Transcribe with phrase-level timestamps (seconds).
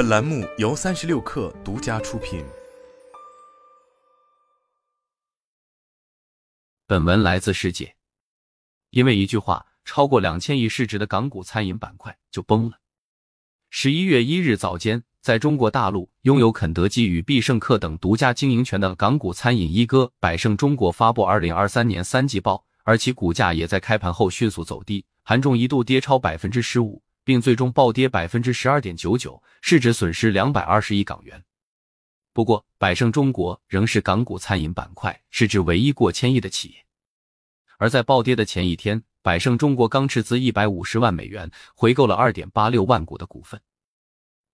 [0.00, 2.42] 本栏目由三十六氪独家出品。
[6.86, 7.94] 本文来自世界。
[8.88, 12.78] 因为一句话，超过两千亿市值的港股餐饮板块就崩了。
[13.68, 27.02] 十一月一日早间，在中国大陆拥有肯德基与必胜客等独家经营权的港股餐饮一哥百胜中国发布二零二三年三季报，而其股价也在开盘后迅速走低，盘中一度跌超百分之十五。
[27.24, 31.42] 并最终暴跌百分之十二点九九，市值损失两百二十亿港元。
[32.32, 36.76] 不过，百胜中国仍是港股餐饮板块市值唯一过千亿的企业。
[37.76, 43.60] 而在暴跌的前一天，百胜中国刚斥资一百五十万美元回购了二点八六万股的股份。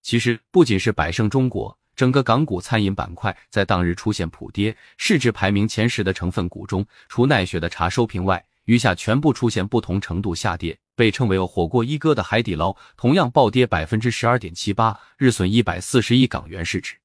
[0.02, 10.78] 其实，不仅是百胜中国，整个港股餐饮板块在当日出现普跌，市值排名前十的成分股中，除奈雪的茶收评外，余下全部出现不同程度下跌。
[10.96, 16.96] 被称为“火锅一哥”的海底捞同样暴跌百分之十二点七八，日损一百四十亿港元市值，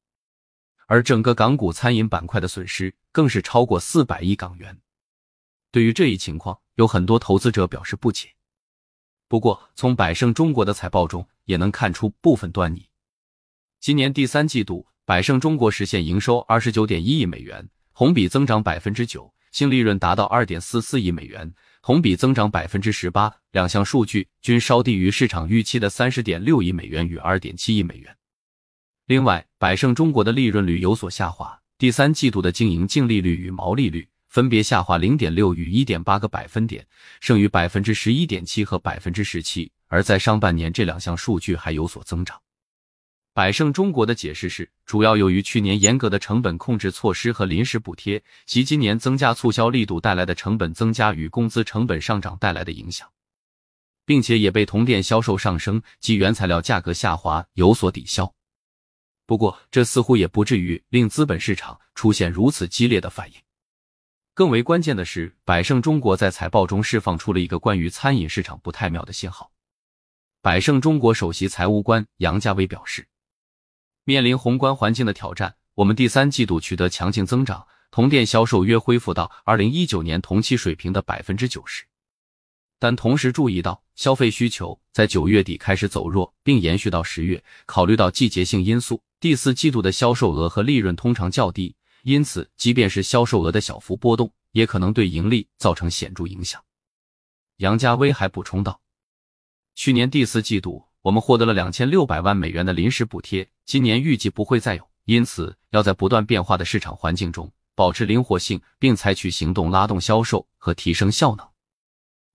[0.87, 4.79] 而整个港股餐饮板块的损失更是超过四百亿港元。
[5.71, 8.29] 对于这一情况，有很多投资者表示不解。
[9.27, 12.89] 不过，从百胜中国的财报中也能看出部分端倪。
[13.79, 21.53] 今年第三季度，百胜中国实现营收二十九点一亿美元，同比增长百分之九，净利润达到二点四四亿美元。
[21.81, 28.15] 同比增长百分之十八，两项数据均稍低于市场预期的三十点六亿美元与二点七亿美元。
[29.07, 36.85] 另外，百胜中国的利润率有所下滑，第三季度的经营净利率与毛利率分别下滑零点六与一点八个百分点，
[37.19, 39.71] 剩余百分之十一点七和百分之十七。
[39.87, 42.39] 而在上半年，这两项数据还有所增长。
[43.33, 53.09] 百胜中国的解释是，主要由于去年严格的成本控制措施和临时补贴，及今年增加促销力度带来的成本增加与工资成本上涨带来的影响，
[54.05, 58.29] 并且也被同店销售上升及原材料价格下滑有所抵消。
[59.25, 63.35] 不过，这似乎也不至于令资本市场出现如此激烈的反应。
[64.33, 69.49] 更为关键的是，百胜中国在财报中释放出了一个关于餐饮市场不太妙的信号。
[70.41, 73.07] 百胜中国首席财务官杨家威表示。
[74.03, 81.85] 面临宏观环境的挑战，我们第三季度取得强劲增长，同店销售约恢复到二零一九年同期水平的百分之九十。
[82.79, 87.43] 但同时注意到消费需求在九月底开始走弱，并延续到十月。
[87.67, 96.59] 考虑到季节性因素，第四季度的销售额和利润通常较低，因此即便是销售额的小幅波动，也可能对盈利造成显著影响。
[97.57, 98.81] 杨家威还补充道
[99.75, 111.47] ：“去年第四季度。”我们获得了两千六百万美元的临时补贴，今年预计不会再有，因此要在不断变化的市场环境中保持灵活性，并采取行动拉动销售和提升效能。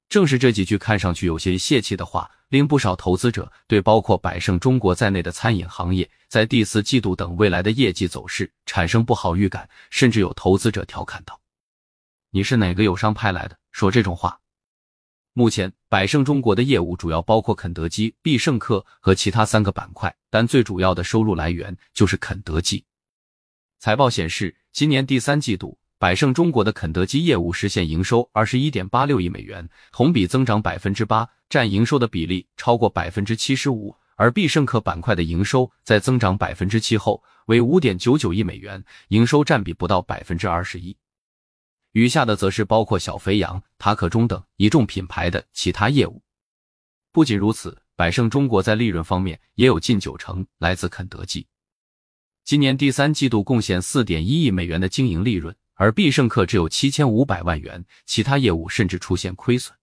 [0.09, 11.39] 正是这几句看上去有些泄气的话，令不少投资者对包括百胜中国在内的餐饮行业在第四季度等未来的业绩走势产生不好预感，甚至有投资者调侃道
[12.33, 14.41] ：“你是哪个友商派来的，说这种话？”
[15.39, 22.83] 目前，百胜中国的业务主要包括肯德基、必胜客和其他三个板块，但最主要的收入来源就是肯德基。
[23.79, 33.95] 财报显示，今年第三季度，百胜中国的肯德基业务实现营收二十一点八六亿美元，同比增长百分之八，占营收的比例超过百分之七十五。
[34.15, 40.97] 而必胜客板块的营收在增长百分之七后为五点九九亿美元，营收占比不到百分之二十一。
[41.97, 46.23] 余下的则是包括小肥羊、塔可中等一众品牌的其他业务。
[47.11, 51.47] 不仅如此，百胜中国在利润方面也有近九成来自肯德基。
[52.45, 59.75] 今年第三季度贡献四点一亿美元的经营利润，而必胜客只有七千五百万元，其他业务甚至出现亏损。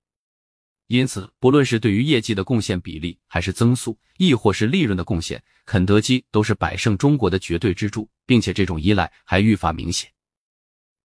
[0.86, 10.13] 因此，不论是对于业绩的贡献比例，还是增速，亦或是利润的贡献，肯德基都是百胜中国的绝对支柱，并且这种依赖还愈发明显。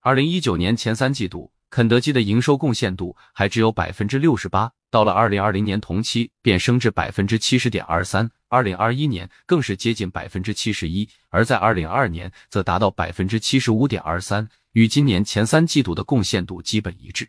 [0.00, 17.28] 二零一九年前三季度，肯德基的营收贡献度还只有百分之六十八，到了二零二零年同期便升至百分之七十点二三，二零二一年更是接近百分之七十一，而在二零二二年则达到百分之七十五点二三，与今年前三季度的贡献度基本一致。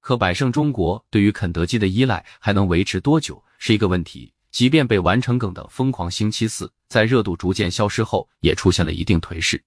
[0.00, 4.32] 可百胜中国对于肯德基的依赖还能维持多久是一个问题。
[4.50, 9.62] 即便被完成梗的《疯狂星期四》在热度逐渐消失后，也出现了一定颓势。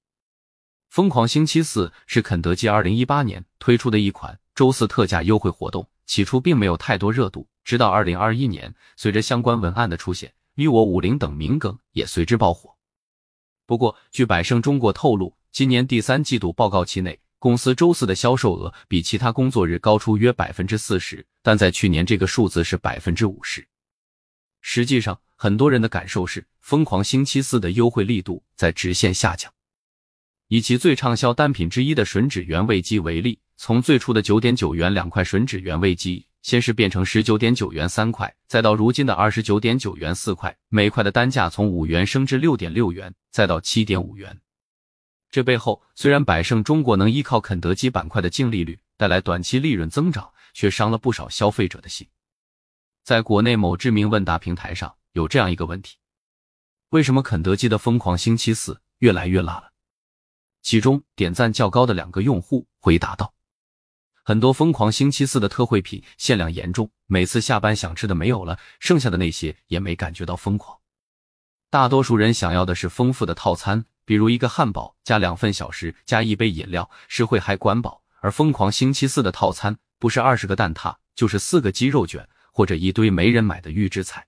[0.93, 12.75] 疯狂星期四是肯德基二零一八年推出的一款周四特价优惠活动，起初并没有太多热度，直到二零二一年，随着相关文案的出现，与我五零等名梗也随之爆火。
[13.65, 23.67] 不过，据百胜中国透露，今年第三季度报告期内，公司周四的销售额比其他工作日高出约百分之四十，但在去年这个数字是百分之五十。
[24.61, 25.19] 实际上。
[25.35, 29.51] 很多人的感受是，疯狂星期四的优惠力度在直线下降。
[30.47, 44.39] 以其最畅销单品之一的吮指原味鸡为例，从最初的九点九元两块吮指原味鸡，先是变成十九点九元三块，再到如今的二十九点九元四块，每块的单价从五元升至六点六元，再到七点五元。
[45.31, 52.07] 这背后，虽然百胜中国能依靠肯德基板块的净利率带来短期利润增长，却伤了不少消费者的心。
[53.03, 55.97] 在国内某知名问答平台上，有这样一个问题：
[56.89, 59.72] 为什么肯德基的疯狂星期四越来越辣了？
[60.63, 63.33] 其中点赞较高的两个用户回答道
[64.23, 70.79] ：“很多疯狂星期四的特惠品限量严重，每次下班想吃的没有了，剩下的那些也没感觉到疯狂。
[71.69, 78.01] 大多数人想要的是丰富的套餐，比如一个汉堡加两份小食加一杯饮料，实惠还管饱。
[78.21, 84.25] 而疯狂星期四的套餐不是二十个蛋挞，就是四个鸡肉卷或者一堆没人买的预制菜。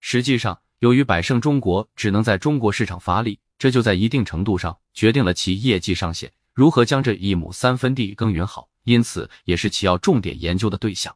[0.00, 11.12] 实际上，由于百胜中国只能在中国市场发力。”这就在一定程度上决定了其业绩上限，如何将这一亩三分地耕耘好，因此也是其要重点研究的对象。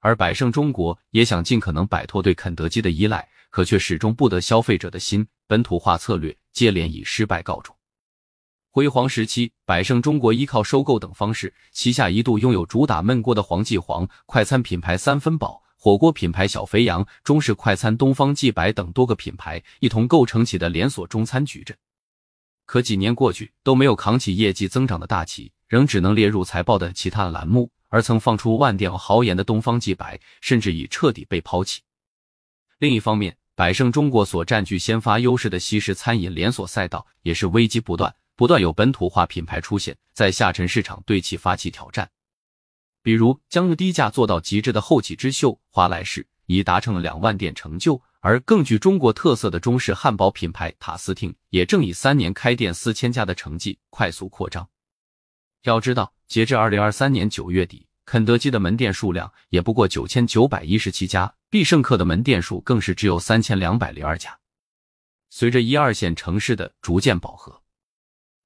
[0.00, 7.74] 而百胜中国也想尽可能摆脱对肯德基的依赖，可却始终不得消费者的心，本土化策略接连以失败告终。
[8.70, 15.62] 辉煌时期，百胜中国依靠收购等方式，旗下一度拥有主打焖锅的黄记煌、快餐品牌三分饱。
[15.80, 21.76] 火锅品牌小肥羊、中式快餐东方既白等多个品牌一同构成起的连锁中餐矩阵，
[22.66, 27.70] 可几年过去都没有扛起业绩增长的大旗，仍只能列入财报的其他栏目。
[27.90, 31.80] 而曾放出万店豪言的东方既白，甚至已彻底被抛弃。
[32.80, 42.10] 另一方面，百胜中国所占据先发优势的西式餐饮连锁赛道也是危机不断，不断有本土化品牌出现，在下沉市场对其发起挑战。
[43.02, 54.68] 比如将低价做到极致的后起之秀华莱士，已达成了两万店成就；而更具中国特色的中式汉堡品牌塔斯汀，也正以三年开店四千家的成绩快速扩张。
[55.62, 64.38] 要知道，截至二零二三年九月底，肯德基的门店数量也不过九千九百一十七家，必胜客的门店数更是只有三千两百零二家。
[65.30, 67.62] 随着一二线城市的逐渐饱和，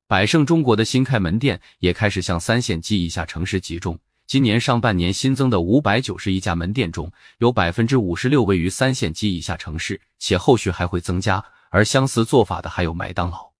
[0.08, 3.99] 百胜中国的新开门店也开始向三线及以下城市集中。
[4.32, 11.44] 今年上半年新增的五百九十一家门店中，有百分之五十六位于三线及以下城市，且后续还会增加。
[11.69, 13.52] 而相似做法的还有麦当劳。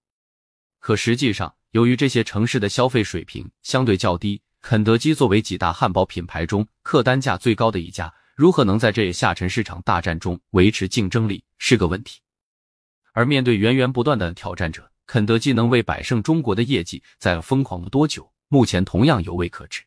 [0.78, 12.20] 可实际上，由于这些城市的消费水平相对较低，肯德基作为几大汉堡品牌中客单价最高的一家，如何能在这下沉市场大战中维持竞争力是个问题。
[13.12, 18.32] 而面对源源不断的挑战者，肯德基能为百胜中国的业绩再疯狂了多久？
[18.48, 19.82] 目前同样犹未可知。